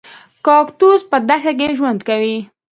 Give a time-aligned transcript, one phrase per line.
[0.45, 2.37] کاکتوس په دښته کې ژوند کوي